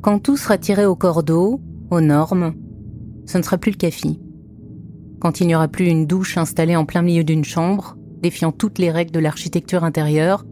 [0.00, 2.54] Quand tout sera tiré au cordeau, aux normes,
[3.26, 4.20] ce ne sera plus le café.
[5.20, 8.78] Quand il n'y aura plus une douche installée en plein milieu d'une chambre, défiant toutes
[8.78, 10.44] les règles de l'architecture intérieure,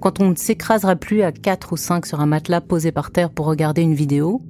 [0.00, 3.30] quand on ne s'écrasera plus à quatre ou cinq sur un matelas posé par terre
[3.30, 4.42] pour regarder une vidéo,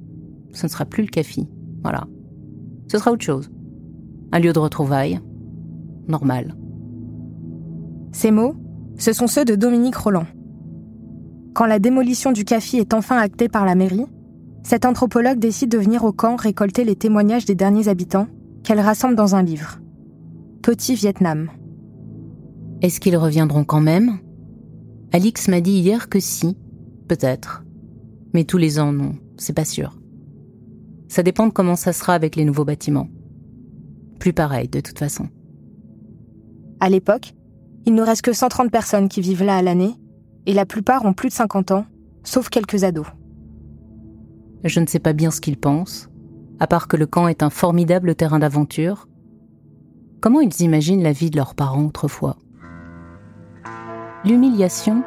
[0.53, 1.47] ce ne sera plus le café.
[1.81, 2.07] Voilà.
[2.87, 3.49] Ce sera autre chose.
[4.33, 5.19] Un lieu de retrouvailles.
[6.07, 6.55] Normal.
[8.11, 8.55] Ces mots,
[8.97, 10.27] ce sont ceux de Dominique Roland.
[11.53, 14.05] Quand la démolition du café est enfin actée par la mairie,
[14.63, 18.27] cet anthropologue décide de venir au camp récolter les témoignages des derniers habitants
[18.63, 19.79] qu'elle rassemble dans un livre.
[20.61, 21.49] Petit Vietnam.
[22.81, 24.19] Est-ce qu'ils reviendront quand même?
[25.11, 26.57] Alix m'a dit hier que si,
[27.07, 27.63] peut-être.
[28.33, 29.97] Mais tous les ans, non, c'est pas sûr.
[31.07, 33.09] Ça dépend de comment ça sera avec les nouveaux bâtiments.
[34.19, 35.27] Plus pareil, de toute façon.
[36.79, 37.33] À l'époque,
[37.85, 39.95] il ne reste que 130 personnes qui vivent là à l'année,
[40.45, 41.85] et la plupart ont plus de 50 ans,
[42.23, 43.07] sauf quelques ados.
[44.63, 46.09] Je ne sais pas bien ce qu'ils pensent,
[46.59, 49.07] à part que le camp est un formidable terrain d'aventure.
[50.21, 52.37] Comment ils imaginent la vie de leurs parents autrefois?
[54.23, 55.03] L'humiliation,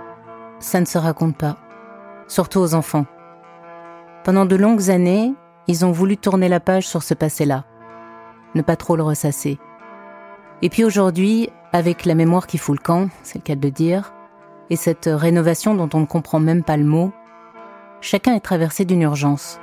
[0.59, 1.59] ça ne se raconte pas,
[2.27, 3.07] surtout aux enfants.
[4.25, 5.35] Pendant de longues années,
[5.69, 7.65] ils ont voulu tourner la page sur ce passé-là,
[8.57, 9.59] ne pas trop le ressasser.
[10.63, 14.13] Et puis aujourd'hui, avec la mémoire qui fout le camp, c'est le cas de dire,
[14.69, 17.13] et cette rénovation dont on ne comprend même pas le mot,
[18.05, 19.59] chacun est traversé d'une urgence.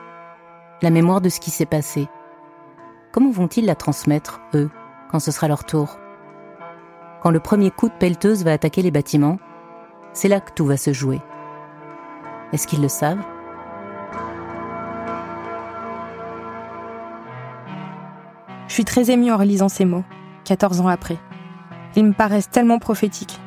[0.81, 2.09] La mémoire de ce qui s'est passé.
[3.11, 4.71] Comment vont-ils la transmettre, eux,
[5.11, 5.99] quand ce sera leur tour?
[7.21, 9.37] Quand le premier coup de pelleteuse va attaquer les bâtiments,
[10.13, 11.21] c'est là que tout va se jouer.
[12.51, 13.23] Est-ce qu'ils le savent?
[18.67, 20.03] Je suis très émue en relisant ces mots,
[20.45, 21.17] 14 ans après.
[21.95, 23.39] Ils me paraissent tellement prophétiques.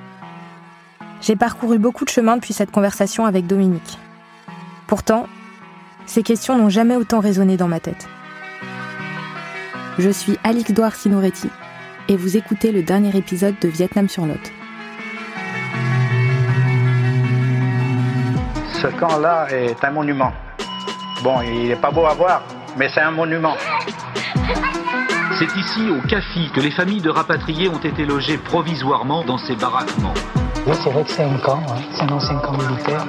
[1.20, 3.98] J'ai parcouru beaucoup de chemin depuis cette conversation avec Dominique.
[4.86, 5.26] Pourtant,
[6.06, 8.06] ces questions n'ont jamais autant résonné dans ma tête.
[9.98, 11.48] Je suis Alix Douard Sinoretti
[12.08, 14.52] et vous écoutez le dernier épisode de Vietnam sur Lot.
[18.82, 20.32] Ce camp-là est un monument.
[21.22, 22.42] Bon, il n'est pas beau à voir,
[22.76, 23.56] mais c'est un monument.
[25.38, 29.56] C'est ici, au CAFI, que les familles de rapatriés ont été logées provisoirement dans ces
[29.56, 30.12] baraquements.
[30.66, 31.80] Là, c'est vrai que c'est un camp, hein.
[31.92, 33.06] c'est un ancien camp militaire.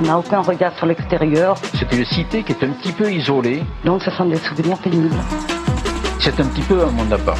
[0.00, 1.58] On n'a aucun regard sur l'extérieur.
[1.74, 3.62] C'est une cité qui est un petit peu isolée.
[3.84, 5.14] Donc ce sont des souvenirs pénibles.
[6.18, 7.36] C'est un petit peu un monde à part.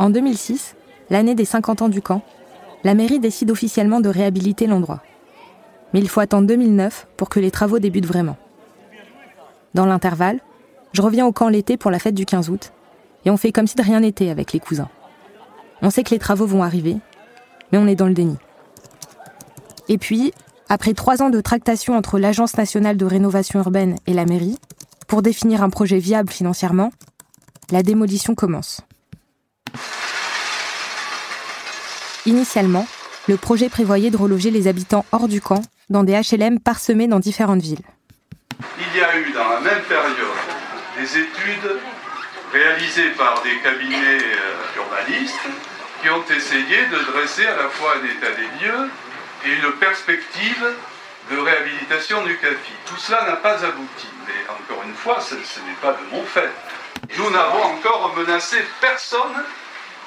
[0.00, 0.76] En 2006,
[1.10, 2.22] l'année des 50 ans du camp,
[2.84, 5.02] la mairie décide officiellement de réhabiliter l'endroit.
[5.92, 8.38] Mais il faut attendre 2009 pour que les travaux débutent vraiment.
[9.74, 10.40] Dans l'intervalle,
[10.94, 12.72] je reviens au camp l'été pour la fête du 15 août,
[13.26, 14.88] et on fait comme si de rien n'était avec les cousins.
[15.82, 16.96] On sait que les travaux vont arriver,
[17.70, 18.38] mais on est dans le déni.
[19.88, 20.32] Et puis,
[20.70, 24.58] après trois ans de tractation entre l'Agence nationale de rénovation urbaine et la mairie,
[25.08, 26.90] pour définir un projet viable financièrement,
[27.70, 28.80] la démolition commence.
[32.26, 32.86] Initialement,
[33.28, 37.18] le projet prévoyait de reloger les habitants hors du camp dans des HLM parsemés dans
[37.18, 37.82] différentes villes.
[38.78, 40.16] Il y a eu dans la même période
[40.98, 41.78] des études
[42.52, 45.48] réalisées par des cabinets euh, urbanistes
[46.02, 48.90] qui ont essayé de dresser à la fois un état des lieux
[49.46, 50.66] et une perspective
[51.30, 52.72] de réhabilitation du CAFI.
[52.86, 54.08] Tout cela n'a pas abouti.
[54.26, 56.50] Mais encore une fois, ce, ce n'est pas de mon fait.
[57.16, 59.44] Nous n'avons encore menacé personne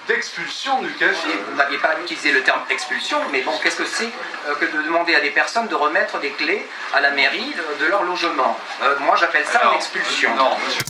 [0.08, 1.28] d'expulsion du CAFI.
[1.52, 4.10] Vous n'aviez pas utilisé le terme expulsion, mais bon, qu'est-ce que c'est
[4.48, 7.86] euh, que de demander à des personnes de remettre des clés à la mairie de,
[7.86, 10.36] de leur logement Euh, Moi, j'appelle ça Alors, une expulsion.
[10.36, 10.84] Non, monsieur.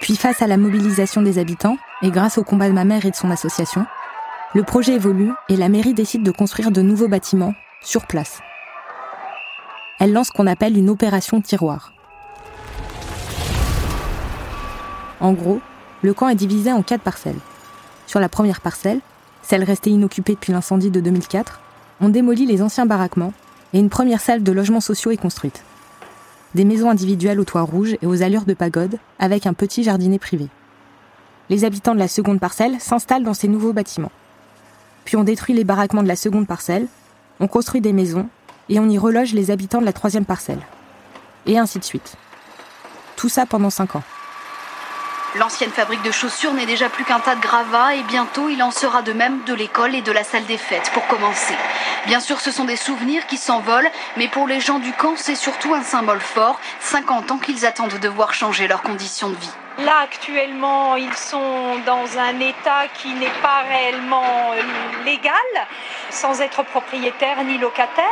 [0.00, 3.10] Puis face à la mobilisation des habitants, et grâce au combat de ma mère et
[3.10, 3.84] de son association,
[4.54, 8.40] le projet évolue et la mairie décide de construire de nouveaux bâtiments sur place.
[10.00, 11.92] Elle lance ce qu'on appelle une opération tiroir.
[15.20, 15.60] En gros,
[16.02, 17.38] le camp est divisé en quatre parcelles.
[18.06, 19.00] Sur la première parcelle,
[19.42, 21.60] celle restée inoccupée depuis l'incendie de 2004,
[22.00, 23.32] on démolit les anciens baraquements
[23.72, 25.62] et une première salle de logements sociaux est construite.
[26.54, 30.18] Des maisons individuelles au toit rouge et aux allures de pagode, avec un petit jardinet
[30.18, 30.48] privé.
[31.50, 34.12] Les habitants de la seconde parcelle s'installent dans ces nouveaux bâtiments.
[35.04, 36.86] puis on détruit les baraquements de la seconde parcelle,
[37.40, 38.28] on construit des maisons,
[38.68, 40.60] et on y reloge les habitants de la troisième parcelle.
[41.46, 42.16] Et ainsi de suite.
[43.16, 44.02] Tout ça pendant cinq ans.
[45.34, 48.70] L'ancienne fabrique de chaussures n'est déjà plus qu'un tas de gravats et bientôt il en
[48.70, 51.54] sera de même de l'école et de la salle des fêtes pour commencer.
[52.06, 55.34] Bien sûr, ce sont des souvenirs qui s'envolent, mais pour les gens du camp, c'est
[55.34, 56.58] surtout un symbole fort.
[56.80, 59.50] 50 ans qu'ils attendent de voir changer leurs conditions de vie.
[59.84, 65.32] Là, actuellement, ils sont dans un état qui n'est pas réellement euh, légal,
[66.10, 68.04] sans être propriétaires ni locataires.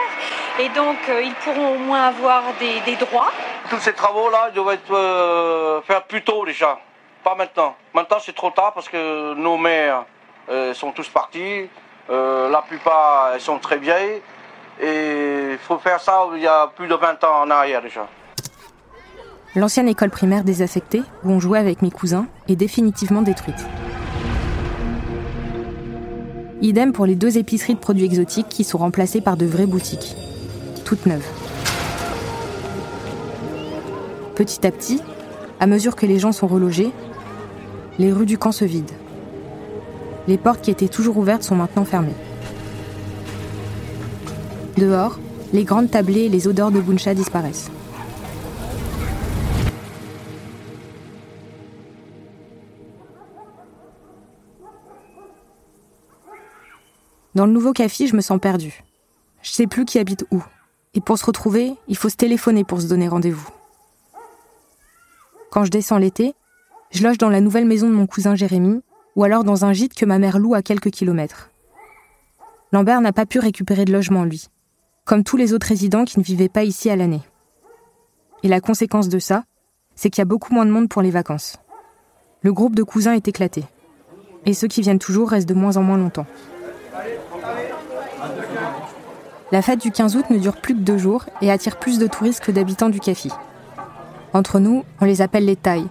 [0.60, 3.32] Et donc, euh, ils pourront au moins avoir des, droits.
[3.69, 6.78] Tous ces travaux-là doivent être euh, faits plus tôt déjà,
[7.26, 7.75] pas maintenant.
[7.93, 10.05] Maintenant, c'est trop tard parce que nos mères
[10.75, 11.69] sont tous partis.
[12.08, 14.23] la plupart, elles sont très vieilles.
[14.81, 18.06] Et il faut faire ça il y a plus de 20 ans en arrière déjà.
[19.56, 23.67] L'ancienne école primaire désaffectée, où on jouait avec mes cousins, est définitivement détruite.
[26.61, 30.14] Idem pour les deux épiceries de produits exotiques qui sont remplacées par de vraies boutiques,
[30.84, 31.26] toutes neuves.
[34.37, 35.02] Petit à petit,
[35.58, 36.93] à mesure que les gens sont relogés,
[37.98, 38.94] les rues du camp se vident.
[40.28, 42.14] Les portes qui étaient toujours ouvertes sont maintenant fermées.
[44.76, 45.19] Dehors,
[45.52, 47.70] les grandes tablées et les odeurs de buncha disparaissent.
[57.34, 58.82] Dans le nouveau café, je me sens perdue.
[59.43, 60.43] Je sais plus qui habite où.
[60.94, 63.48] Et pour se retrouver, il faut se téléphoner pour se donner rendez-vous.
[65.50, 66.34] Quand je descends l'été,
[66.90, 68.82] je loge dans la nouvelle maison de mon cousin Jérémy,
[69.16, 71.50] ou alors dans un gîte que ma mère loue à quelques kilomètres.
[72.72, 74.48] Lambert n'a pas pu récupérer de logement, lui,
[75.04, 77.22] comme tous les autres résidents qui ne vivaient pas ici à l'année.
[78.42, 79.44] Et la conséquence de ça,
[79.94, 81.56] c'est qu'il y a beaucoup moins de monde pour les vacances.
[82.42, 83.64] Le groupe de cousins est éclaté.
[84.44, 86.26] Et ceux qui viennent toujours restent de moins en moins longtemps.
[89.52, 92.06] La fête du 15 août ne dure plus que deux jours et attire plus de
[92.06, 93.30] touristes que d'habitants du Cafi.
[94.32, 95.86] Entre nous, on les appelle les Thaïs,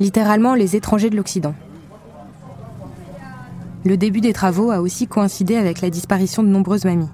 [0.00, 1.54] littéralement les étrangers de l'Occident.
[3.84, 7.10] Le début des travaux a aussi coïncidé avec la disparition de nombreuses mamies.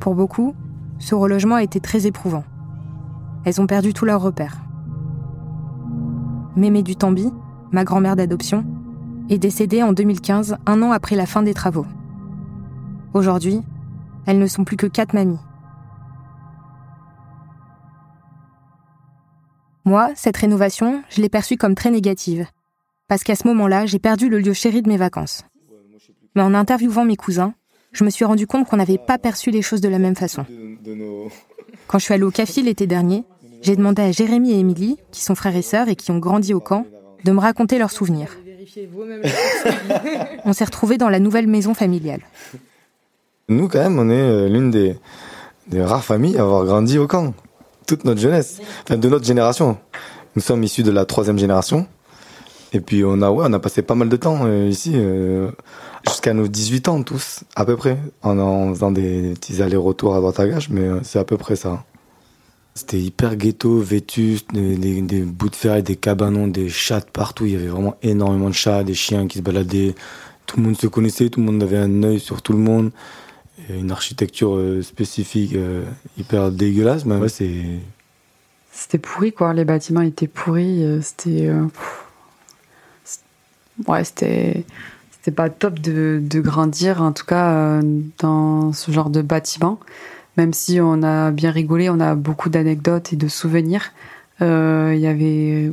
[0.00, 0.54] Pour beaucoup,
[0.98, 2.44] ce relogement a été très éprouvant.
[3.44, 4.58] Elles ont perdu tous leurs repères.
[6.56, 7.30] Mémé du Tambi,
[7.72, 8.64] ma grand-mère d'adoption,
[9.28, 11.86] est décédée en 2015, un an après la fin des travaux.
[13.12, 13.62] Aujourd'hui,
[14.26, 15.38] elles ne sont plus que quatre mamies.
[19.84, 22.46] Moi, cette rénovation, je l'ai perçue comme très négative,
[23.08, 25.42] parce qu'à ce moment-là, j'ai perdu le lieu chéri de mes vacances.
[26.34, 27.54] Mais en interviewant mes cousins,
[27.92, 30.44] je me suis rendu compte qu'on n'avait pas perçu les choses de la même façon.
[31.86, 33.24] Quand je suis allée au café l'été dernier,
[33.62, 36.54] j'ai demandé à Jérémy et Émilie, qui sont frères et sœurs et qui ont grandi
[36.54, 36.86] au camp,
[37.24, 38.36] de me raconter leurs souvenirs.
[40.44, 42.20] On s'est retrouvés dans la nouvelle maison familiale.
[43.48, 44.96] Nous, quand même, on est euh, l'une des,
[45.74, 47.34] rares familles à avoir grandi au camp.
[47.86, 48.60] Toute notre jeunesse.
[48.82, 49.76] Enfin, de notre génération.
[50.36, 51.86] Nous sommes issus de la troisième génération.
[52.72, 55.50] Et puis, on a, ouais, on a passé pas mal de temps euh, ici, euh,
[56.08, 57.98] jusqu'à nos 18 ans, tous, à peu près.
[58.22, 61.84] En, faisant des petits allers-retours à droite à gauche, mais c'est à peu près ça.
[62.74, 67.46] C'était hyper ghetto, vétuste, des, bouts de fer des cabanons, des chats partout.
[67.46, 69.94] Il y avait vraiment énormément de chats, des chiens qui se baladaient.
[70.46, 72.90] Tout le monde se connaissait, tout le monde avait un œil sur tout le monde
[73.68, 75.84] une architecture euh, spécifique euh,
[76.18, 77.64] hyper dégueulasse, mais ouais, c'est.
[78.72, 79.54] C'était pourri, quoi.
[79.54, 80.84] Les bâtiments étaient pourris.
[80.84, 81.50] Euh, c'était.
[83.86, 84.64] Ouais, c'était.
[85.10, 87.80] C'était pas top de, de, grandir, en tout cas,
[88.18, 89.80] dans ce genre de bâtiment.
[90.36, 93.92] Même si on a bien rigolé, on a beaucoup d'anecdotes et de souvenirs,
[94.40, 95.72] il y avait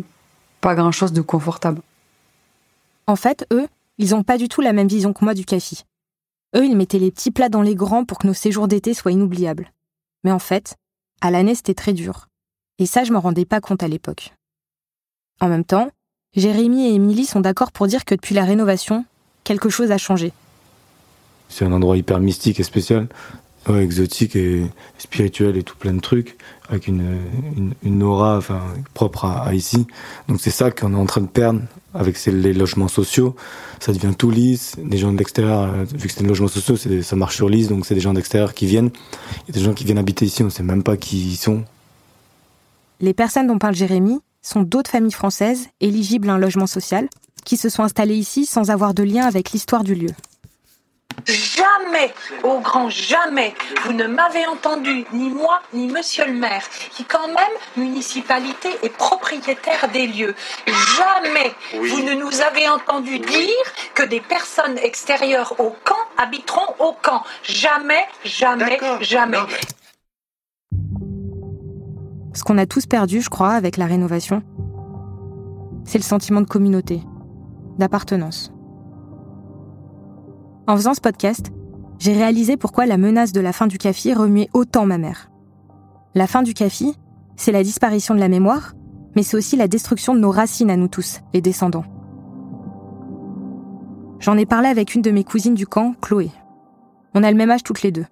[0.61, 1.81] pas grand chose de confortable.
[3.07, 3.67] En fait, eux,
[3.97, 5.83] ils ont pas du tout la même vision que moi du café.
[6.55, 9.11] Eux, ils mettaient les petits plats dans les grands pour que nos séjours d'été soient
[9.11, 9.71] inoubliables.
[10.23, 10.75] Mais en fait,
[11.21, 12.27] à l'année, c'était très dur.
[12.77, 14.33] Et ça, je m'en rendais pas compte à l'époque.
[15.39, 15.89] En même temps,
[16.35, 19.05] Jérémy et Émilie sont d'accord pour dire que depuis la rénovation,
[19.43, 20.33] quelque chose a changé.
[21.49, 23.07] C'est un endroit hyper mystique et spécial,
[23.69, 24.65] exotique et
[24.97, 26.37] spirituel et tout plein de trucs,
[26.69, 27.19] avec une,
[27.83, 28.61] une, aura enfin,
[28.93, 29.85] propre à ici.
[30.27, 31.61] Donc c'est ça qu'on est en train de perdre
[31.93, 33.35] avec les logements sociaux,
[33.79, 34.75] ça devient tout lisse.
[34.83, 37.67] Des gens de l'extérieur, euh, vu que c'est des logements sociaux, ça marche sur lisse,
[37.67, 38.91] donc c'est des gens d'extérieur qui viennent.
[39.43, 41.17] Il y a des gens qui viennent habiter ici, on ne sait même pas qui
[41.17, 41.63] ils sont.
[42.99, 47.09] Les personnes dont parle Jérémy sont d'autres familles françaises éligibles à un logement social
[47.45, 50.11] qui se sont installées ici sans avoir de lien avec l'histoire du lieu.
[51.25, 52.13] Jamais,
[52.43, 53.53] au grand jamais,
[53.83, 58.95] vous ne m'avez entendu, ni moi, ni monsieur le maire, qui quand même, municipalité est
[58.95, 60.35] propriétaire des lieux.
[60.67, 66.93] Jamais, vous ne nous avez entendu dire que des personnes extérieures au camp habiteront au
[66.93, 67.23] camp.
[67.43, 69.37] Jamais, jamais, jamais.
[72.33, 74.41] Ce qu'on a tous perdu, je crois, avec la rénovation,
[75.85, 77.01] c'est le sentiment de communauté,
[77.77, 78.51] d'appartenance.
[80.67, 81.51] En faisant ce podcast,
[81.99, 85.29] j'ai réalisé pourquoi la menace de la fin du café remuait autant ma mère.
[86.13, 86.85] La fin du café,
[87.35, 88.73] c'est la disparition de la mémoire,
[89.15, 91.85] mais c'est aussi la destruction de nos racines à nous tous, les descendants.
[94.19, 96.29] J'en ai parlé avec une de mes cousines du camp, Chloé.
[97.15, 98.05] On a le même âge toutes les deux.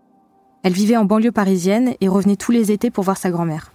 [0.63, 3.71] Elle vivait en banlieue parisienne et revenait tous les étés pour voir sa grand-mère.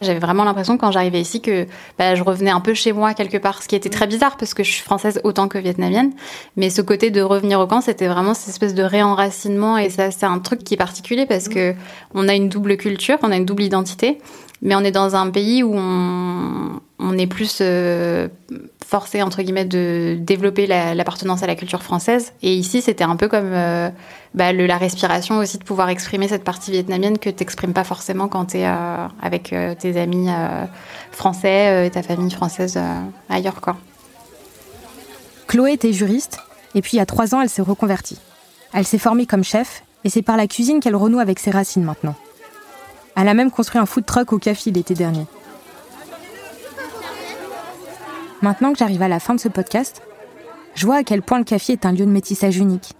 [0.00, 1.66] J'avais vraiment l'impression quand j'arrivais ici que
[1.98, 4.54] bah, je revenais un peu chez moi quelque part, ce qui était très bizarre parce
[4.54, 6.12] que je suis française autant que vietnamienne.
[6.56, 10.10] Mais ce côté de revenir au camp, c'était vraiment cette espèce de réenracinement et ça,
[10.10, 11.74] c'est un truc qui est particulier parce que
[12.14, 14.18] on a une double culture, on a une double identité,
[14.62, 18.28] mais on est dans un pays où on, on est plus euh,
[18.86, 22.32] forcé entre guillemets de développer l'appartenance à la culture française.
[22.42, 23.88] Et ici, c'était un peu comme euh,
[24.34, 28.46] bah, la respiration aussi de pouvoir exprimer cette partie vietnamienne que t'exprimes pas forcément quand
[28.46, 30.28] tu es euh, avec tes amis
[31.10, 32.78] français et ta famille française
[33.28, 33.76] ailleurs quoi.
[35.46, 36.38] Chloé était juriste
[36.74, 38.18] et puis a trois ans, elle s'est reconvertie.
[38.72, 41.82] Elle s'est formée comme chef et c'est par la cuisine qu'elle renoue avec ses racines
[41.82, 42.14] maintenant.
[43.16, 45.26] Elle a même construit un food truck au café l'été dernier.
[48.42, 50.02] Maintenant que j'arrive à la fin de ce podcast,
[50.74, 52.94] je vois à quel point le café est un lieu de métissage unique,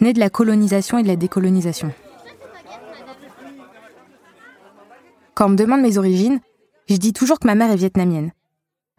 [0.00, 1.90] né de la colonisation et de la décolonisation.
[5.34, 6.40] Quand on me demande mes origines,
[6.88, 8.32] je dis toujours que ma mère est vietnamienne.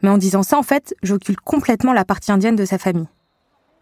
[0.02, 3.08] Mais en disant ça, en fait, j'occulte complètement la partie indienne de sa famille.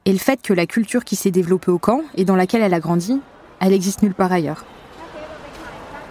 [0.05, 2.73] Et le fait que la culture qui s'est développée au camp et dans laquelle elle
[2.73, 3.21] a grandi,
[3.61, 4.65] elle existe nulle part ailleurs.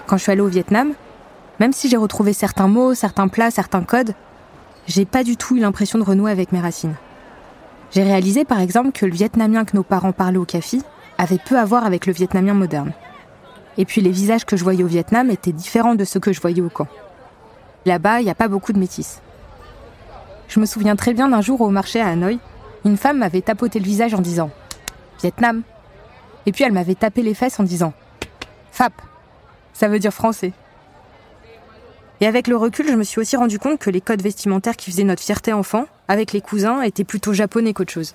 [0.07, 0.95] Quand je suis allée au Vietnam,
[1.61, 4.15] même si j'ai retrouvé certains mots, certains plats, certains codes,
[4.87, 6.95] j'ai pas du tout eu l'impression de renouer avec mes racines.
[7.93, 10.79] J'ai réalisé par exemple que le vietnamien que nos parents parlaient au café
[11.19, 12.93] avait peu à voir avec le vietnamien moderne.
[13.79, 16.41] Et puis les visages que je voyais au Vietnam étaient différents de ceux que je
[16.41, 16.89] voyais au camp.
[17.85, 19.21] Là-bas, il n'y a pas beaucoup de métis.
[20.49, 22.39] Je me souviens très bien d'un jour au marché à Hanoï,
[22.85, 24.51] une femme m'avait tapoté le visage en disant
[25.21, 25.63] Vietnam.
[26.47, 27.93] Et puis elle m'avait tapé les fesses en disant
[28.73, 28.93] FAP.
[29.73, 30.53] Ça veut dire français.
[32.23, 34.93] Et avec le recul, je me suis aussi rendu compte que les codes vestimentaires qui
[34.93, 38.15] faisaient notre fierté enfant, avec les cousins, étaient plutôt japonais qu'autre chose.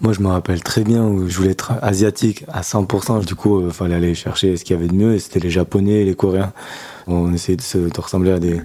[0.00, 3.24] Moi, je me rappelle très bien où je voulais être asiatique à 100%.
[3.24, 5.14] Du coup, il euh, fallait aller chercher ce qu'il y avait de mieux.
[5.14, 6.52] Et c'était les Japonais et les Coréens.
[7.06, 8.60] On essayait de, se, ressembler à des,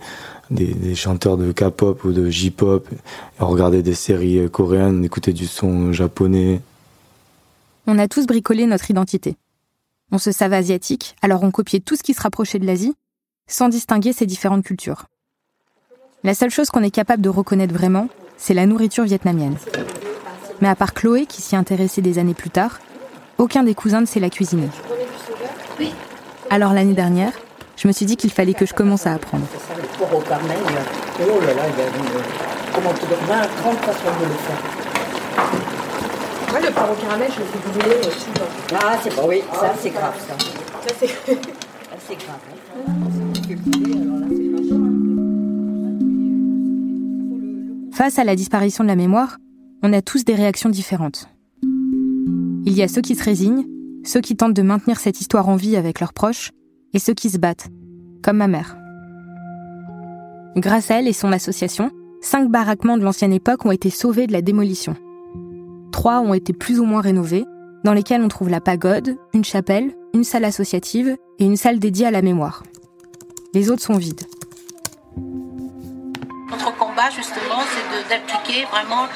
[0.50, 2.90] des, chanteurs de K-pop ou de J-pop.
[3.40, 6.62] On regardait des séries coréennes, on écoutait du son japonais.
[7.86, 9.36] On a tous bricolé notre identité.
[10.12, 12.96] On se savait asiatique, alors on copiait tout ce qui se rapprochait de l'Asie
[13.48, 15.06] sans distinguer ces différentes cultures.
[16.24, 18.08] La seule chose qu'on est capable de reconnaître vraiment,
[18.38, 19.58] c'est la nourriture vietnamienne.
[20.62, 22.80] Mais à part Chloé, qui s'y intéressait des années plus tard,
[23.38, 24.70] aucun des cousins ne sait la cuisiner.
[26.50, 27.34] Alors l'année dernière,
[27.76, 29.46] je me suis dit qu'il fallait que je commence à apprendre.
[36.62, 38.28] le au caramel, je le fais brûler aussi.
[38.76, 40.36] Ah, c'est bon, oui, ça c'est grave ça.
[40.88, 40.94] Ça
[42.08, 42.40] c'est grave.
[42.88, 43.23] Hein.
[47.92, 49.38] Face à la disparition de la mémoire,
[49.84, 51.30] on a tous des réactions différentes.
[51.62, 53.66] Il y a ceux qui se résignent,
[54.04, 56.52] ceux qui tentent de maintenir cette histoire en vie avec leurs proches,
[56.94, 57.70] et ceux qui se battent,
[58.24, 58.78] comme ma mère.
[60.56, 61.92] Grâce à elle et son association,
[62.22, 64.96] cinq baraquements de l'ancienne époque ont été sauvés de la démolition.
[65.92, 67.46] Trois ont été plus ou moins rénovés,
[67.84, 72.06] dans lesquels on trouve la pagode, une chapelle, une salle associative et une salle dédiée
[72.06, 72.64] à la mémoire.
[73.54, 74.26] Les autres sont vides.
[76.50, 79.08] Notre combat, justement, c'est d'appliquer vraiment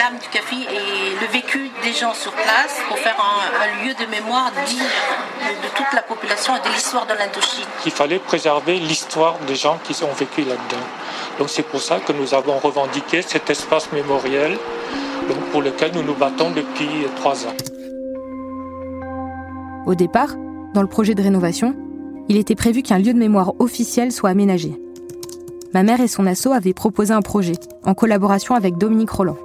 [0.00, 4.10] l'âme du café et le vécu des gens sur place pour faire un, lieu de
[4.10, 7.66] mémoire digne de, toute la population et de l'histoire de l'Indochine.
[7.86, 10.84] Il fallait préserver l'histoire des gens qui ont vécu là-dedans.
[11.38, 14.58] Donc c'est pour ça que nous avons revendiqué cet espace mémoriel
[15.52, 17.54] pour lequel nous nous battons depuis trois ans.
[19.86, 20.34] Au départ,
[20.74, 21.76] dans le projet de rénovation,
[22.28, 24.72] il était prévu qu'un lieu de mémoire officiel soit aménagé.
[25.72, 27.54] Ma mère et son asso avaient proposé un projet,
[27.84, 29.36] en collaboration avec Dominique Roland.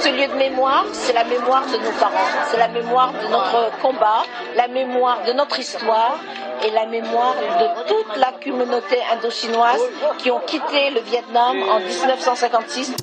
[0.00, 2.12] Ce lieu de mémoire, c'est la mémoire de nos parents,
[2.50, 4.22] c'est la mémoire de notre combat,
[4.56, 6.18] la mémoire de notre histoire
[6.66, 9.80] et la mémoire de toute la communauté indo-chinoise
[10.18, 12.94] qui ont quitté le Vietnam en 1956.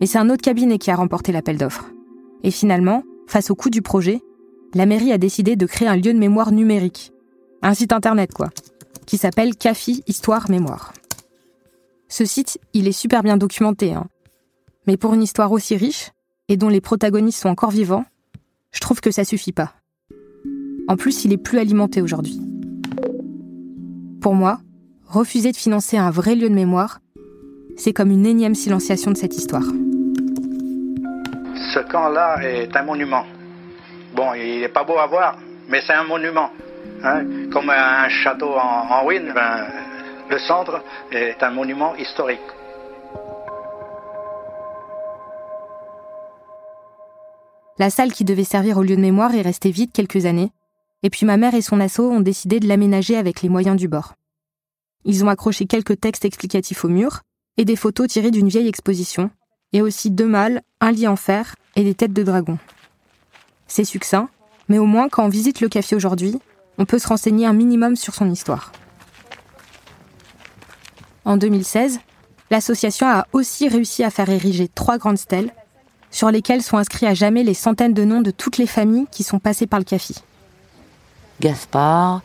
[0.00, 1.86] Mais c'est un autre cabinet qui a remporté l'appel d'offres.
[2.42, 4.20] Et finalement, face au coût du projet,
[4.74, 7.13] la mairie a décidé de créer un lieu de mémoire numérique.
[7.66, 8.50] Un site internet, quoi.
[9.06, 10.92] Qui s'appelle CAFI Histoire Mémoire.
[12.08, 13.94] Ce site, il est super bien documenté.
[13.94, 14.04] Hein.
[14.86, 16.10] Mais pour une histoire aussi riche,
[16.48, 18.04] et dont les protagonistes sont encore vivants,
[18.70, 19.72] je trouve que ça suffit pas.
[20.88, 22.38] En plus, il est plus alimenté aujourd'hui.
[24.20, 24.60] Pour moi,
[25.08, 27.00] refuser de financer un vrai lieu de mémoire,
[27.78, 29.64] c'est comme une énième silenciation de cette histoire.
[31.72, 33.24] Ce camp-là est un monument.
[34.14, 35.38] Bon, il n'est pas beau à voir,
[35.70, 36.50] mais c'est un monument.
[37.02, 37.50] Hein?
[37.52, 39.66] Comme un château en, ruine, ben,
[40.30, 42.40] le centre est un monument historique.
[47.78, 50.52] La salle qui devait servir au lieu de mémoire est restée vide quelques années,
[51.02, 53.88] et puis ma mère et son assaut ont décidé de l'aménager avec les moyens du
[53.88, 54.14] bord.
[55.04, 57.20] Ils ont accroché quelques textes explicatifs au mur
[57.56, 59.30] et des photos tirées d'une vieille exposition,
[59.72, 62.58] et aussi deux mâles, un lit en fer et des têtes de dragon.
[63.66, 64.28] C'est succinct,
[64.68, 66.38] mais au moins quand on visite le café aujourd'hui,
[66.78, 68.72] on peut se renseigner un minimum sur son histoire.
[71.24, 72.00] En 2016,
[72.50, 75.50] l'association a aussi réussi à faire ériger trois grandes stèles
[76.10, 79.22] sur lesquelles sont inscrits à jamais les centaines de noms de toutes les familles qui
[79.24, 80.14] sont passées par le café.
[81.40, 82.22] Gaspard,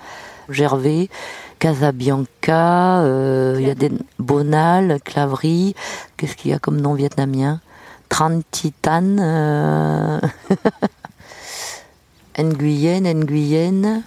[0.49, 1.09] Gervais,
[1.57, 3.75] Casabianca, euh,
[4.19, 5.75] Bonal, Clavry,
[6.17, 7.61] qu'est-ce qu'il y a comme nom vietnamien?
[8.09, 10.19] Trantitan, euh...
[12.37, 14.03] Nguyen, Nguyen,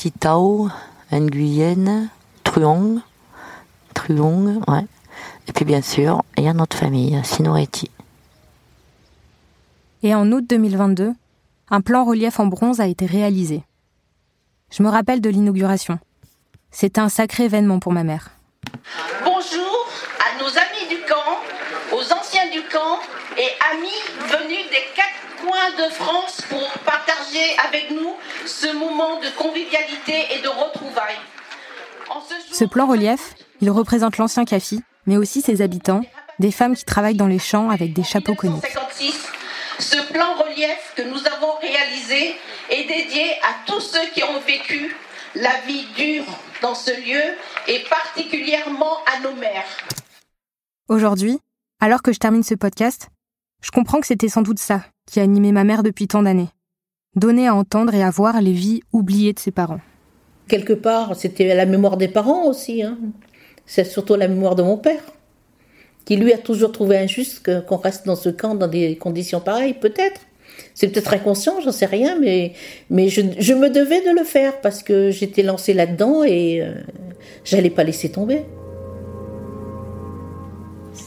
[0.00, 0.70] Titao,
[1.12, 2.08] Nguyen,
[2.42, 3.02] Truong,
[3.92, 4.86] Truong, ouais.
[5.46, 7.90] Et puis bien sûr, il y a notre famille, Sinoretti.
[10.02, 11.12] Et en août 2022,
[11.68, 13.62] un plan relief en bronze a été réalisé.
[14.70, 15.98] Je me rappelle de l'inauguration.
[16.70, 18.30] C'était un sacré événement pour ma mère.
[19.22, 19.86] Bonjour
[20.18, 23.00] à nos amis du camp, aux anciens du camp
[23.36, 24.99] et amis venus des
[25.40, 28.14] coins de France pour partager avec nous
[28.46, 31.18] ce moment de convivialité et de retrouvailles.
[32.50, 36.02] Ce, ce plan relief, il représente l'ancien CAFI, mais aussi ses habitants,
[36.38, 38.64] des femmes qui travaillent dans les champs avec des chapeaux coniques.
[39.78, 42.36] Ce plan relief que nous avons réalisé
[42.70, 44.94] est dédié à tous ceux qui ont vécu
[45.34, 46.24] la vie dure
[46.60, 47.22] dans ce lieu
[47.66, 49.64] et particulièrement à nos mères.
[50.88, 51.38] Aujourd'hui,
[51.80, 53.08] alors que je termine ce podcast,
[53.62, 56.48] je comprends que c'était sans doute ça qui a animé ma mère depuis tant d'années.
[57.16, 59.80] Donner à entendre et à voir les vies oubliées de ses parents.
[60.46, 62.82] Quelque part, c'était la mémoire des parents aussi.
[62.82, 62.96] Hein.
[63.66, 65.02] C'est surtout la mémoire de mon père,
[66.04, 69.74] qui lui a toujours trouvé injuste qu'on reste dans ce camp dans des conditions pareilles,
[69.74, 70.20] peut-être.
[70.74, 72.52] C'est peut-être inconscient, j'en sais rien, mais,
[72.90, 76.74] mais je, je, me devais de le faire parce que j'étais lancée là-dedans et euh,
[77.44, 78.42] j'allais pas laisser tomber.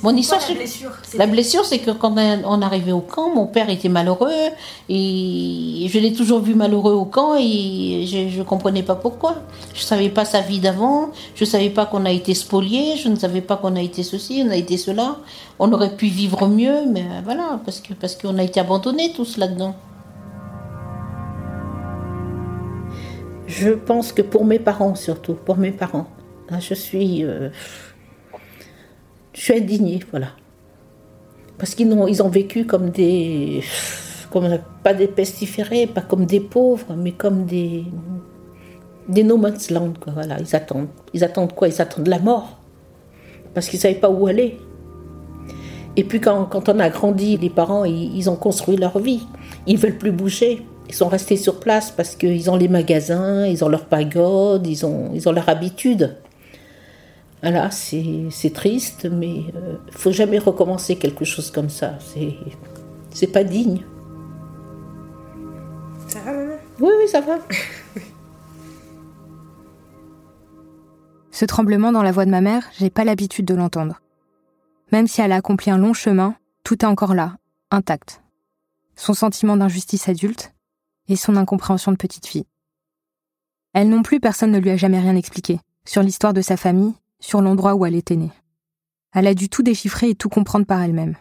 [0.01, 3.69] Mon histoire, la blessure, la blessure, c'est que quand on arrivait au camp, mon père
[3.69, 4.49] était malheureux
[4.89, 9.35] et je l'ai toujours vu malheureux au camp et je ne comprenais pas pourquoi.
[9.73, 13.15] Je savais pas sa vie d'avant, je savais pas qu'on a été spolié, je ne
[13.15, 15.17] savais pas qu'on a été ceci, on a été cela.
[15.59, 19.37] On aurait pu vivre mieux, mais voilà, parce que parce qu'on a été abandonnés tous
[19.37, 19.75] là-dedans.
[23.47, 26.07] Je pense que pour mes parents surtout, pour mes parents,
[26.59, 27.49] je suis euh,
[29.33, 30.27] je suis indignée, voilà.
[31.57, 33.63] Parce qu'ils ont, ils ont vécu comme des.
[34.31, 37.85] Comme, pas des pestiférés, pas comme des pauvres, mais comme des.
[39.07, 39.67] Des no man's
[39.99, 40.13] quoi.
[40.13, 40.87] Voilà, ils attendent.
[41.13, 41.67] Ils attendent quoi?
[41.67, 42.59] Ils attendent la mort.
[43.53, 44.57] Parce qu'ils ne savaient pas où aller.
[45.95, 49.27] Et puis quand, quand, on a grandi, les parents, ils, ils ont construit leur vie.
[49.67, 50.65] Ils veulent plus bouger.
[50.89, 54.85] Ils sont restés sur place parce qu'ils ont les magasins, ils ont leur pagode, ils
[54.85, 56.17] ont, ils ont leur habitude.
[57.43, 61.99] Voilà, c'est triste, mais il euh, ne faut jamais recommencer quelque chose comme ça.
[63.11, 63.83] C'est pas digne.
[66.07, 66.55] Ça va, maman?
[66.79, 67.39] Oui, oui, ça va.
[71.31, 73.99] Ce tremblement dans la voix de ma mère, j'ai pas l'habitude de l'entendre.
[74.93, 77.35] Même si elle a accompli un long chemin, tout est encore là,
[77.71, 78.21] intact.
[78.95, 80.53] Son sentiment d'injustice adulte
[81.09, 82.45] et son incompréhension de petite fille.
[83.73, 86.93] Elle non plus, personne ne lui a jamais rien expliqué sur l'histoire de sa famille
[87.23, 88.31] sur l'endroit où elle était née.
[89.13, 91.15] Elle a dû tout déchiffrer et tout comprendre par elle-même.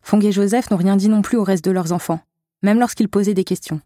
[0.00, 2.20] Fong et Joseph n'ont rien dit non plus au reste de leurs enfants,
[2.62, 3.80] même lorsqu'ils posaient des questions.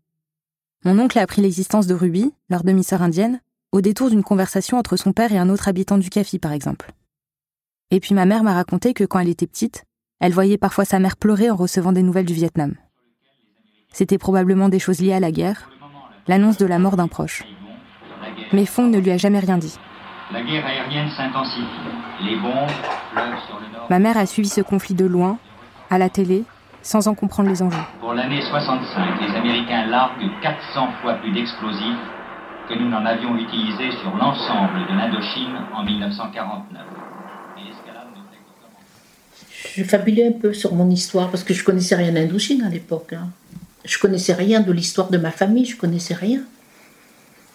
[0.84, 3.40] Mon oncle a appris l'existence de Ruby, leur demi-sœur indienne,
[3.70, 6.92] au détour d'une conversation entre son père et un autre habitant du café, par exemple.
[7.90, 9.84] Et puis ma mère m'a raconté que quand elle était petite,
[10.20, 12.76] elle voyait parfois sa mère pleurer en recevant des nouvelles du Vietnam.
[13.92, 15.70] C'était probablement des choses liées à la guerre,
[16.26, 17.44] l'annonce de la mort d'un proche.
[18.54, 19.76] Mais Fong ne lui a jamais rien dit.
[20.32, 21.64] La guerre aérienne s'intensifie.
[22.20, 22.70] Les bombes
[23.12, 23.86] pleuvent sur le nord.
[23.88, 25.38] Ma mère a suivi ce conflit de loin,
[25.88, 26.44] à la télé,
[26.82, 27.78] sans en comprendre les enjeux.
[28.00, 31.98] Pour l'année 65, les Américains larguent 400 fois plus d'explosifs
[32.68, 36.82] que nous n'en avions utilisé sur l'ensemble de l'Indochine en 1949.
[39.76, 43.12] Je fabulais un peu sur mon histoire parce que je connaissais rien d'Indochine à l'époque.
[43.12, 43.28] Hein.
[43.84, 46.40] Je connaissais rien de l'histoire de ma famille, je connaissais rien.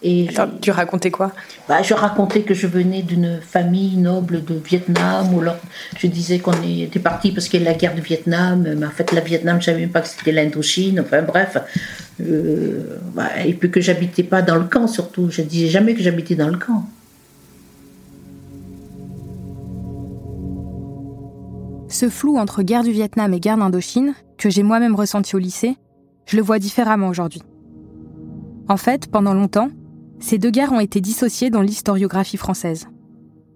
[0.04, 0.30] Et
[0.62, 1.32] tu racontais quoi?
[1.70, 5.58] Bah, Je racontais que je venais d'une famille noble de Vietnam, ou alors
[5.98, 8.90] je disais qu'on était parti parce qu'il y a la guerre du Vietnam, mais en
[8.90, 11.58] fait la Vietnam, je ne savais même pas que c'était l'Indochine, enfin bref.
[12.20, 16.02] Euh, bah, et puis que j'habitais pas dans le camp surtout, je disais jamais que
[16.02, 16.84] j'habitais dans le camp.
[21.90, 25.78] Ce flou entre guerre du Vietnam et guerre d'Indochine, que j'ai moi-même ressenti au lycée,
[26.26, 27.44] je le vois différemment aujourd'hui.
[28.68, 29.70] En fait, pendant longtemps,
[30.22, 32.88] ces deux guerres ont été dissociées dans l'historiographie française.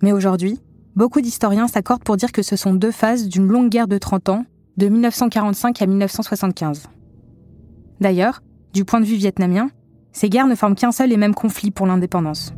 [0.02, 0.60] Mais aujourd'hui,
[0.96, 4.30] beaucoup d'historiens s'accordent pour dire que ce sont deux phases d'une longue guerre de 30
[4.30, 6.90] ans, de 1945 à 1975.
[8.02, 8.42] D'ailleurs,
[8.74, 9.70] du point de vue vietnamien,
[10.12, 12.54] ces guerres ne forment qu'un seul et même conflit pour l'indépendance.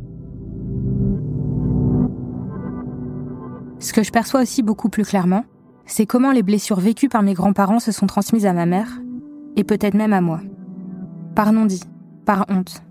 [3.78, 5.44] Ce que je perçois aussi beaucoup plus clairement,
[5.86, 9.00] c'est comment les blessures vécues par mes grands-parents se sont transmises à ma mère,
[9.56, 10.40] et peut-être même à moi.
[11.34, 11.84] Par non-dit,
[12.24, 12.82] par honte,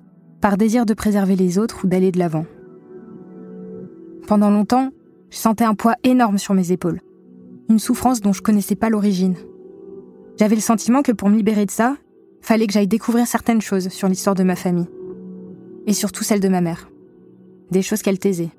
[0.42, 2.46] par désir de préserver les autres ou d'aller de l'avant.
[4.28, 4.92] Pendant longtemps,
[5.30, 7.02] je sentais un poids énorme sur mes épaules,
[7.70, 9.36] une souffrance dont je connaissais pas l'origine.
[10.38, 11.98] J'avais le sentiment que pour me libérer de ça,
[12.42, 14.88] fallait que j'aille découvrir certaines choses sur l'histoire de ma famille,
[15.86, 16.90] et surtout celle de ma mère.
[17.72, 18.52] Des choses qu'elle taisait.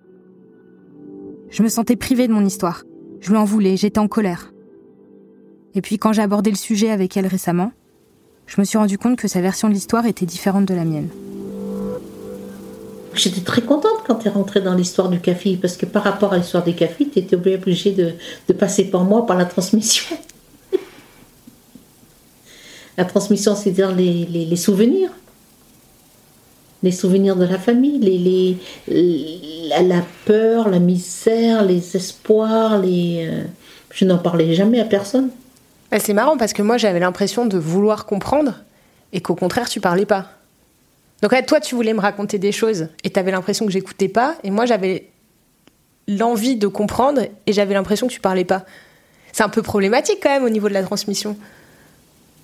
[1.51, 2.85] Je me sentais privée de mon histoire.
[3.21, 4.53] Je lui en voulais, j'étais en colère.
[5.75, 7.73] Et puis quand j'ai abordé le sujet avec elle récemment,
[8.47, 11.09] je me suis rendu compte que sa version de l'histoire était différente de la mienne.
[13.15, 16.33] J'étais très contente quand tu es rentrée dans l'histoire du café, parce que par rapport
[16.33, 20.17] à l'histoire du café, tu étais obligée de, passer par moi, par la transmission.
[22.99, 25.11] la transmission, c'est-à-dire les, souvenirs.
[26.83, 27.99] Les souvenirs de la famille,
[29.69, 32.81] la, peur, la misère, les espoirs.
[32.85, 33.45] Euh,
[33.91, 35.31] je n'en parlais jamais à personne.
[35.91, 38.55] Bah, c'est marrant parce que moi j'avais l'impression de vouloir comprendre
[39.13, 40.38] et qu'au contraire tu parlais pas.
[41.23, 44.37] Donc toi, tu voulais me raconter des choses et tu avais l'impression que j'écoutais pas,
[44.45, 45.09] et moi j'avais
[46.07, 48.65] l'envie de comprendre et j'avais l'impression que tu parlais pas.
[49.33, 51.37] C'est un peu problématique quand même au niveau de la transmission.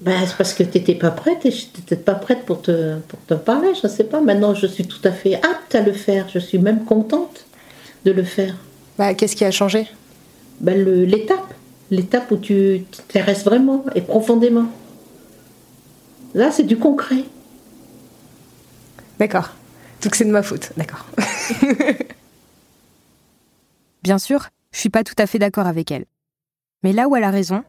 [0.01, 2.99] Ben, c'est parce que tu n'étais pas prête et je n'étais pas prête pour te,
[3.09, 4.21] pour te parler, je ne sais pas.
[4.21, 6.29] Maintenant, je suis tout à fait apte à le faire.
[6.33, 7.47] Je suis même contente
[8.05, 8.55] de le faire.
[8.99, 9.87] Bah, Qu'est-ce qui a changé?
[10.61, 11.55] Ben, L'étape.
[11.91, 14.67] L'étape où tu t'intéresses vraiment et profondément.
[16.35, 17.25] Là, c'est du concret.
[19.19, 19.51] D'accord.
[20.03, 21.07] Donc c'est de ma faute, d'accord.
[24.03, 26.05] Bien sûr, je suis pas tout à fait d'accord avec elle.
[26.83, 27.65] Mais là où elle a raison,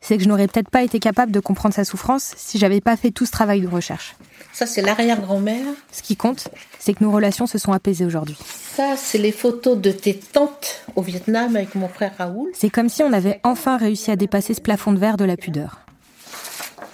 [0.00, 2.96] c'est que je n'aurais peut-être pas été capable de comprendre sa souffrance si j'avais pas
[2.96, 4.16] fait tout ce travail de recherche.
[4.52, 5.64] Ça, c'est l'arrière-grand-mère.
[5.90, 8.36] Ce qui compte, c'est que nos relations se sont apaisées aujourd'hui.
[8.76, 12.50] Ça, c'est les photos de tes tantes au Vietnam avec mon frère Raoul.
[12.54, 15.36] C'est comme si on avait enfin réussi à dépasser ce plafond de verre de la
[15.36, 15.80] pudeur.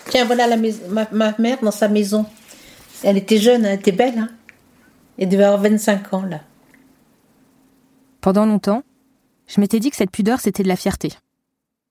[0.08, 2.26] Tiens, voilà la ma, ma mère dans sa maison.
[3.02, 4.18] Elle était jeune, elle était belle.
[4.18, 4.28] Hein
[5.20, 6.40] elle devait avoir 25 ans, là.
[8.22, 8.82] Pendant longtemps,
[9.46, 11.12] je m'étais dit que cette pudeur, c'était de la fierté.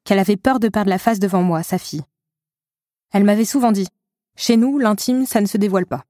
[0.03, 2.01] Qu'elle avait peur de perdre la face devant moi, sa fille.
[3.11, 3.87] Elle m'avait souvent dit
[4.35, 6.05] Chez nous, l'intime, ça ne se dévoile pas.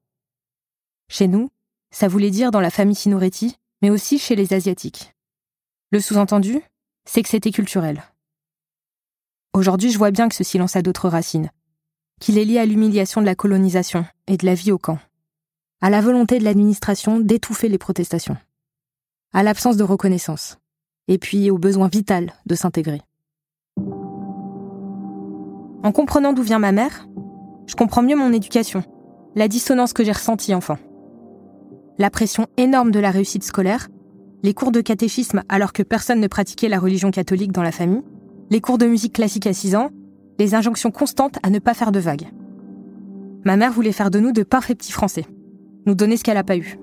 [1.08, 1.50] Chez nous,
[1.90, 5.14] ça voulait dire dans la famille Sinoretti, mais aussi chez les Asiatiques.
[5.90, 6.62] Le sous-entendu,
[7.04, 8.02] c'est que c'était culturel.
[9.52, 11.50] Aujourd'hui, je vois bien que ce silence a d'autres racines,
[12.20, 14.98] qu'il est lié à l'humiliation de la colonisation et de la vie au camp,
[15.80, 18.36] à la volonté de l'administration d'étouffer les protestations,
[19.32, 20.58] à l'absence de reconnaissance,
[21.08, 23.00] et puis au besoin vital de s'intégrer.
[25.82, 27.08] En comprenant d'où vient ma mère,
[27.66, 28.84] je comprends mieux mon éducation,
[29.34, 30.76] la dissonance que j'ai ressentie enfant.
[31.98, 33.88] La pression énorme de la réussite scolaire,
[34.42, 38.02] les cours de catéchisme alors que personne ne pratiquait la religion catholique dans la famille,
[38.50, 39.90] les cours de musique classique à 6 ans,
[40.40, 42.28] les injonctions constantes à ne pas faire de vagues.
[43.44, 45.26] Ma mère voulait faire de nous de parfaits petits Français,
[45.84, 46.78] nous donner ce qu'elle n'a pas eu.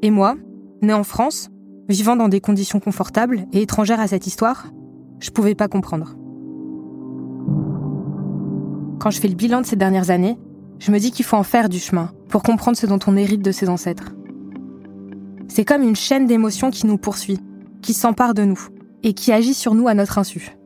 [0.00, 0.36] Et moi,
[0.80, 1.50] née en France,
[1.90, 4.68] vivant dans des conditions confortables et étrangère à cette histoire,
[5.18, 6.16] je pouvais pas comprendre.
[9.00, 10.38] Quand je fais le bilan de ces dernières années,
[10.78, 13.42] je me dis qu'il faut en faire du chemin pour comprendre ce dont on hérite
[13.42, 14.14] de ses ancêtres.
[15.48, 17.38] C'est comme une chaîne d'émotions qui nous poursuit,
[17.82, 18.68] qui s'empare de nous
[19.02, 20.56] et qui agit sur nous à notre insu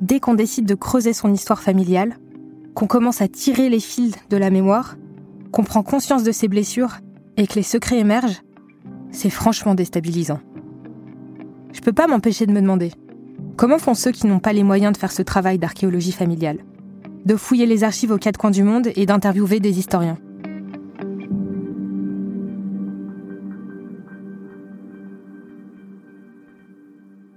[0.00, 2.18] dès qu'on décide de creuser son histoire familiale,
[2.74, 4.96] qu'on commence à tirer les fils de la mémoire,
[5.52, 6.96] qu'on prend conscience de ses blessures
[7.36, 8.42] et que les secrets émergent,
[9.10, 10.40] c'est franchement déstabilisant.
[11.72, 12.92] Je peux pas m'empêcher de me demander
[13.56, 16.58] comment font ceux qui n'ont pas les moyens de faire ce travail d'archéologie familiale
[17.24, 20.18] de fouiller les archives aux quatre coins du monde et d'interviewer des historiens?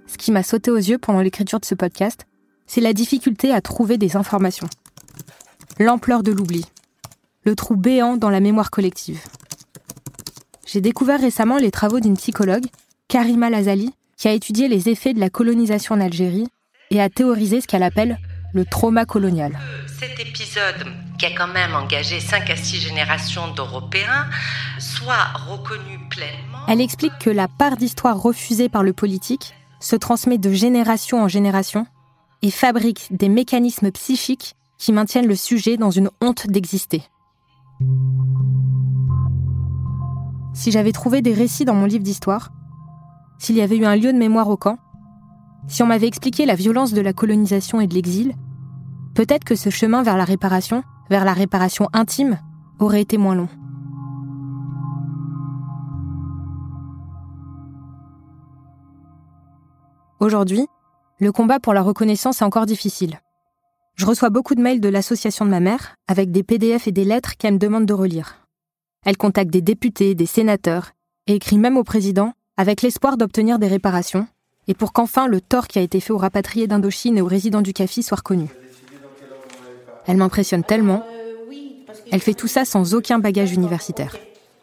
[0.06, 2.26] Ce qui m'a sauté aux yeux pendant l'écriture de ce podcast,
[2.68, 4.68] c'est la difficulté à trouver des informations.
[5.80, 6.64] L'ampleur de l'oubli.
[7.44, 9.20] Le trou béant dans la mémoire collective.
[10.66, 12.66] J'ai découvert récemment les travaux d'une psychologue,
[13.08, 16.46] Karima Lazali, qui a étudié les effets de la colonisation en Algérie
[16.90, 18.18] et a théorisé ce qu'elle appelle
[18.52, 19.58] le trauma colonial.
[19.98, 24.26] Cet épisode, qui a quand même engagé 5 à 6 générations d'Européens,
[24.78, 26.66] soit reconnu pleinement.
[26.68, 31.28] Elle explique que la part d'histoire refusée par le politique se transmet de génération en
[31.28, 31.86] génération
[32.42, 37.02] et fabrique des mécanismes psychiques qui maintiennent le sujet dans une honte d'exister.
[40.54, 42.50] Si j'avais trouvé des récits dans mon livre d'histoire,
[43.38, 44.78] s'il y avait eu un lieu de mémoire au camp,
[45.68, 48.34] si on m'avait expliqué la violence de la colonisation et de l'exil,
[49.14, 52.38] peut-être que ce chemin vers la réparation, vers la réparation intime,
[52.78, 53.48] aurait été moins long.
[60.20, 60.66] Aujourd'hui,
[61.20, 63.20] le combat pour la reconnaissance est encore difficile.
[63.96, 67.04] Je reçois beaucoup de mails de l'association de ma mère, avec des PDF et des
[67.04, 68.46] lettres qu'elle me demande de relire.
[69.04, 70.92] Elle contacte des députés, des sénateurs,
[71.26, 74.28] et écrit même au président, avec l'espoir d'obtenir des réparations,
[74.68, 77.62] et pour qu'enfin le tort qui a été fait aux rapatriés d'Indochine et aux résidents
[77.62, 78.48] du CAFI soit reconnu.
[80.06, 81.04] Elle m'impressionne tellement.
[82.12, 84.16] Elle fait tout ça sans aucun bagage universitaire.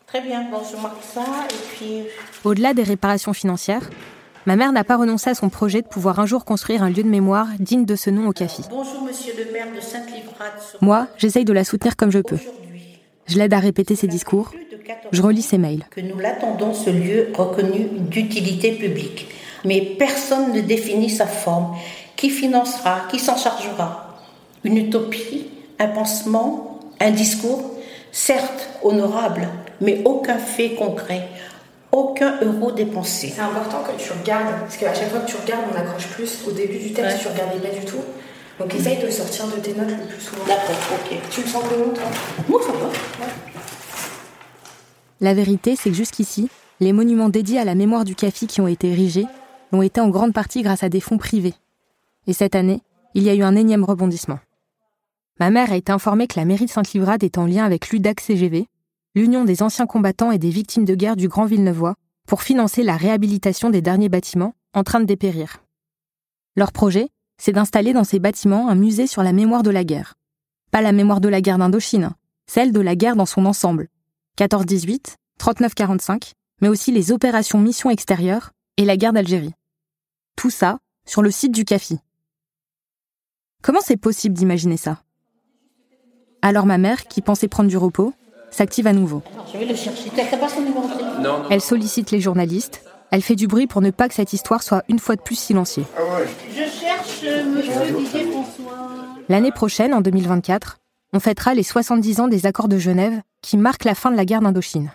[0.08, 2.04] Très bien, bon, je marque ça et puis.
[2.44, 3.90] Au-delà des réparations financières,
[4.46, 7.04] ma mère n'a pas renoncé à son projet de pouvoir un jour construire un lieu
[7.04, 8.64] de mémoire digne de ce nom au CAFI.
[8.70, 10.54] Bonjour, monsieur le maire de Sainte-Livrade.
[10.82, 12.38] Moi, j'essaye de la soutenir comme je peux.
[13.28, 14.52] Je l'aide à répéter ses discours.
[15.12, 15.86] Je relis ses mails.
[15.90, 19.28] Que nous l'attendons, ce lieu reconnu d'utilité publique.
[19.64, 21.76] Mais personne ne définit sa forme.
[22.16, 24.20] Qui financera Qui s'en chargera?
[24.64, 25.48] Une utopie
[25.80, 27.72] Un pansement Un discours?
[28.12, 29.48] Certes honorable,
[29.82, 31.28] mais aucun fait concret.
[31.96, 33.32] Aucun euro dépensé.
[33.34, 36.44] C'est important que tu regardes, parce qu'à chaque fois que tu regardes, on accroche plus.
[36.46, 37.22] Au début du texte, Ouais.
[37.22, 38.04] tu regardais pas du tout.
[38.60, 40.46] Donc essaye de sortir de tes notes le plus souvent.
[40.46, 41.18] D'accord, ok.
[41.32, 42.04] Tu le sens comment toi?
[42.50, 42.90] Moi, ça va.
[45.22, 46.50] La vérité, c'est que jusqu'ici,
[46.82, 49.26] les monuments dédiés à la mémoire du CAFI qui ont été érigés
[49.72, 51.54] l'ont été en grande partie grâce à des fonds privés.
[52.28, 52.82] Et cette année,
[53.14, 54.40] il y a eu un énième rebondissement.
[55.40, 58.20] Ma mère a été informée que la mairie de Sainte-Livrade est en lien avec l'UDAC
[58.20, 58.68] CGV,
[59.16, 61.96] l'Union des anciens combattants et des victimes de guerre du Grand Villeneuvois,
[62.28, 65.64] pour financer la réhabilitation des derniers bâtiments en train de dépérir.
[66.56, 70.16] Leur projet, c'est d'installer dans ces bâtiments un musée sur la mémoire de la guerre.
[70.72, 72.12] Pas la mémoire de la guerre d'Indochine,
[72.48, 73.88] celle de la guerre dans son ensemble.
[74.38, 79.54] 14-18, 39-45, mais aussi les opérations missions extérieures et la guerre d'Algérie.
[80.36, 82.00] Tout ça sur le site du CAFI.
[83.62, 85.04] Comment c'est possible d'imaginer ça?
[86.42, 88.14] Alors ma mère, qui pensait prendre du repos,
[88.56, 89.22] s'active à nouveau.
[89.34, 90.10] Alors, je vais le chercher.
[90.16, 93.82] T'as pas son numéro de téléphone Elle sollicite les journalistes, elle fait du bruit pour
[93.82, 95.84] ne pas que cette histoire soit une fois de plus silenciée.
[96.50, 98.90] Je cherche euh, monsieur Didier François.
[99.28, 100.78] L'année prochaine, en 2024,
[101.14, 104.26] on fêtera les 70 ans des accords de Genève qui marquent la fin de la
[104.26, 104.92] guerre d'Indochine.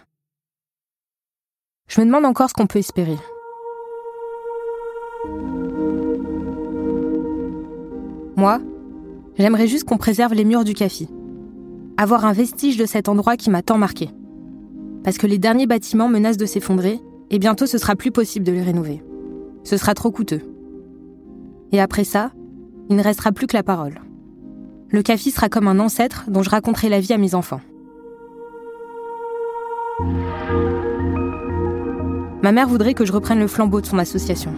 [1.89, 3.17] Je me demande encore ce qu'on peut espérer.
[8.37, 8.61] Moi,
[9.39, 11.09] j'aimerais juste qu'on préserve les murs du CAFI.
[12.03, 14.09] Avoir un vestige de cet endroit qui m'a tant marqué.
[15.05, 18.53] Parce que les derniers bâtiments menacent de s'effondrer et bientôt ce sera plus possible de
[18.53, 19.05] les rénover.
[19.65, 20.41] Ce sera trop coûteux.
[21.73, 22.33] Et après ça,
[22.89, 24.01] il ne restera plus que la parole.
[24.89, 27.61] Le CAFI sera comme un ancêtre dont je raconterai la vie à mes enfants.
[32.43, 34.55] Ma mère voudrait que je reprenne le flambeau de son association.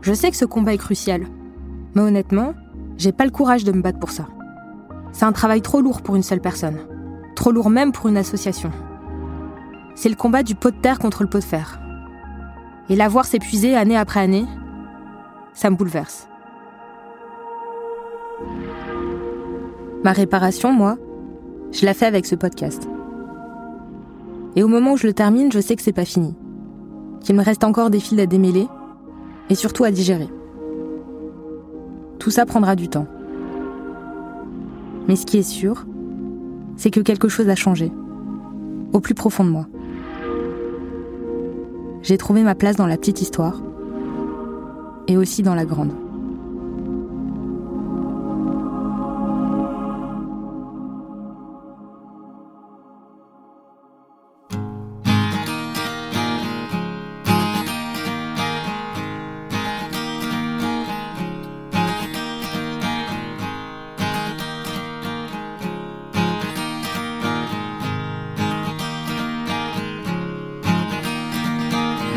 [0.00, 1.26] Je sais que ce combat est crucial,
[1.94, 2.54] mais honnêtement,
[2.96, 4.26] j'ai pas le courage de me battre pour ça.
[5.14, 6.76] C'est un travail trop lourd pour une seule personne,
[7.36, 8.72] trop lourd même pour une association.
[9.94, 11.80] C'est le combat du pot de terre contre le pot de fer.
[12.88, 14.44] Et la voir s'épuiser année après année,
[15.52, 16.28] ça me bouleverse.
[20.02, 20.98] Ma réparation, moi,
[21.70, 22.88] je la fais avec ce podcast.
[24.56, 26.34] Et au moment où je le termine, je sais que c'est pas fini.
[27.20, 28.66] Qu'il me reste encore des fils à démêler
[29.48, 30.28] et surtout à digérer.
[32.18, 33.06] Tout ça prendra du temps.
[35.08, 35.86] Mais ce qui est sûr,
[36.76, 37.92] c'est que quelque chose a changé.
[38.92, 39.66] Au plus profond de moi.
[42.02, 43.62] J'ai trouvé ma place dans la petite histoire
[45.08, 46.03] et aussi dans la grande.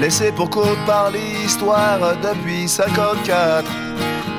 [0.08, 3.70] Laissé pour compte par l'histoire depuis 54.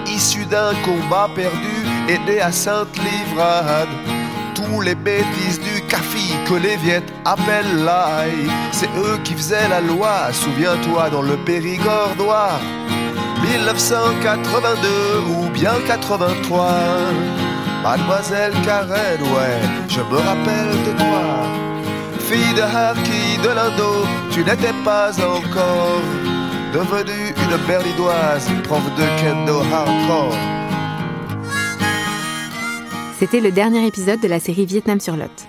[0.06, 1.78] Issu d'un combat perdu
[2.08, 3.92] et né à Sainte-Livrade.
[4.54, 9.82] Tous les bêtises du café que les Viettes appellent l'ail, c'est eux qui faisaient la
[9.82, 12.58] loi, souviens-toi dans le Périgordois.
[13.42, 14.88] 1982
[15.36, 16.76] ou bien 83.
[17.82, 21.67] Mademoiselle Karen, ouais, je me rappelle de toi.
[22.30, 26.02] Fille de Harky de l'Indo, tu n'étais pas encore
[26.74, 30.36] devenue une berlidoise, prof de kendo hardcore.
[33.18, 35.48] C'était le dernier épisode de la série Vietnam sur Lot.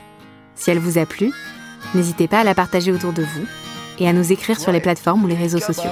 [0.55, 1.33] Si elle vous a plu,
[1.95, 3.45] n'hésitez pas à la partager autour de vous
[3.99, 5.91] et à nous écrire sur les plateformes ou les réseaux sociaux.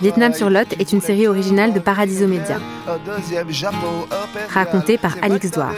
[0.00, 2.58] Vietnam sur Lot est une série originale de Paradiso Media,
[4.52, 5.74] racontée par Alix Douard,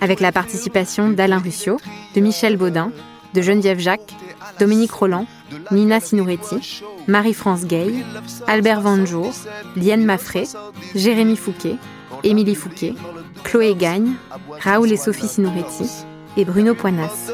[0.00, 1.78] avec la participation d'Alain Ruscio,
[2.14, 2.92] de Michel Baudin,
[3.34, 4.14] de Geneviève Jacques,
[4.58, 5.26] Dominique Roland,
[5.70, 7.92] Nina Sinouretti, Marie-France Gay,
[8.46, 9.32] Albert Vanjour,
[9.76, 10.44] Liane Maffré,
[10.94, 11.76] Jérémy Fouquet,
[12.24, 12.94] Émilie Fouquet,
[13.44, 14.14] Chloé Gagne,
[14.60, 16.06] Raoul et Sophie Sinouretti
[16.36, 17.32] et Bruno Poinas.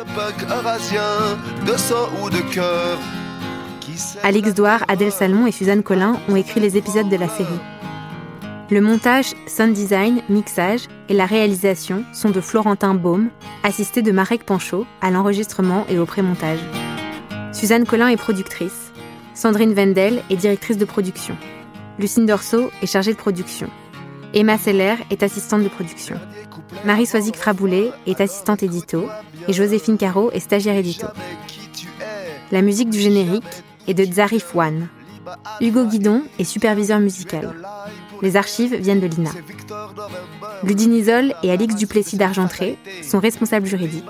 [4.23, 7.49] Alix Douard, Adèle Salmon et Suzanne Collin ont écrit les épisodes de la série.
[8.71, 13.29] Le montage, sound design, mixage et la réalisation sont de Florentin Baume,
[13.65, 16.61] assisté de Marek Panchaud à l'enregistrement et au pré-montage.
[17.53, 18.93] Suzanne Collin est productrice.
[19.35, 21.37] Sandrine Wendel est directrice de production.
[21.99, 23.69] Lucine Dorso est chargée de production.
[24.35, 26.17] Emma Seller est assistante de production.
[26.85, 29.07] Marie Soisic Fraboulet est assistante édito
[29.47, 31.07] et Joséphine Caro est stagiaire édito.
[32.51, 33.45] La musique du générique
[33.87, 34.89] est de Zarif One.
[35.61, 37.55] Hugo Guidon est superviseur musical.
[38.23, 39.31] Les archives viennent de l'INA.
[40.63, 44.05] Ludine Isol et Alix Duplessis d'Argentré sont responsables juridiques.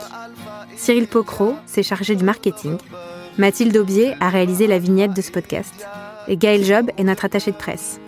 [0.77, 2.77] Cyril Pocro s'est chargé du marketing.
[3.39, 5.87] Mathilde Aubier a réalisé la vignette de ce podcast.
[6.29, 7.99] Et Gaël Job est notre attaché de presse.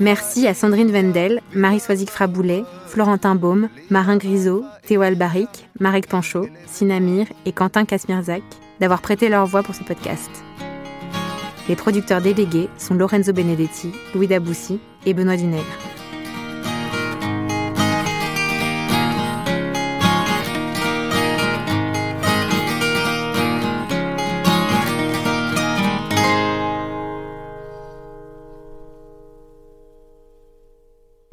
[0.00, 6.48] Merci à Sandrine Wendel, Marie Soisic Fraboulet, Florentin Baume, Marin Grisot, Théo Albaric, Marek Panchaud,
[6.66, 8.42] Sinamir et Quentin Kasmirzak
[8.80, 10.30] d'avoir prêté leur voix pour ce podcast.
[11.68, 15.62] Les producteurs délégués sont Lorenzo Benedetti, Louis Daboussi et Benoît Dunègre.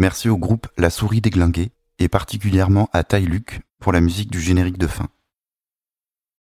[0.10, 1.70] Merci au groupe La Souris Déglinguée
[2.00, 5.08] et particulièrement à Tai Luc pour la musique du générique de fin.